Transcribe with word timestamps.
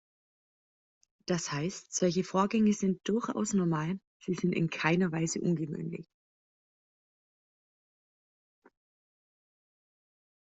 Das 1.27 1.51
heißt, 1.51 1.93
solche 1.93 2.23
Vorgänge 2.23 2.73
sind 2.73 3.07
durchaus 3.07 3.53
normal, 3.53 3.99
sie 4.19 4.33
sind 4.33 4.51
in 4.53 4.67
keiner 4.67 5.11
Weise 5.11 5.39
ungewöhnlich. 5.41 6.07